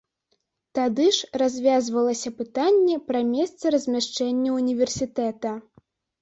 [0.77, 5.53] Тады ж развязвалася пытанне пра месца размяшчэння ўніверсітэта.